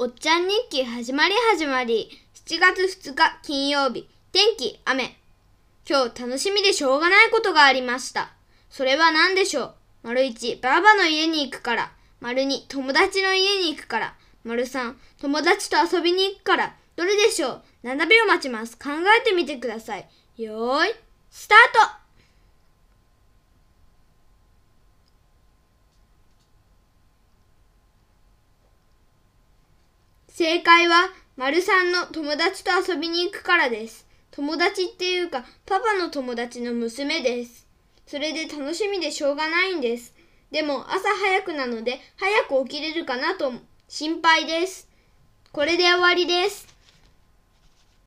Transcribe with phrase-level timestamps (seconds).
[0.00, 2.08] おっちゃん日記始まり始まり。
[2.46, 4.08] 7月2日金曜日。
[4.30, 5.18] 天気、雨。
[5.90, 8.30] 今日楽しみでしょうがないことがありました。
[8.70, 9.74] それは何でしょう？
[10.04, 11.90] 丸1、ばあばの家に行くから。
[12.20, 14.14] 丸2、友達の家に行くから。
[14.44, 16.76] 丸3、友達と遊びに行くから。
[16.94, 18.78] どれでしょう ?7 秒待ちます。
[18.78, 18.90] 考
[19.20, 20.08] えてみてください。
[20.36, 20.94] よーい、
[21.28, 21.97] スタート
[30.38, 34.06] 正解は、丸さんの友達と遊びに行くからです。
[34.30, 37.66] 友達っていうか、パパの友達の娘です。
[38.06, 40.14] それで楽しみでしょうがないんです。
[40.52, 43.52] でも朝早くなので早く起きれるかなと
[43.88, 44.88] 心配です。
[45.50, 46.67] これで終わりです。